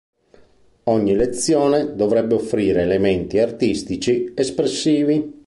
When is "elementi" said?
2.81-3.37